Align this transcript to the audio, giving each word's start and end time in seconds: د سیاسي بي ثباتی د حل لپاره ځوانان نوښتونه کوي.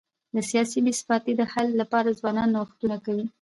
د 0.35 0.37
سیاسي 0.49 0.79
بي 0.85 0.93
ثباتی 0.99 1.33
د 1.37 1.41
حل 1.51 1.67
لپاره 1.81 2.17
ځوانان 2.19 2.49
نوښتونه 2.55 2.97
کوي. 3.05 3.25